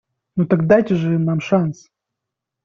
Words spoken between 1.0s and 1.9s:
нам шанс.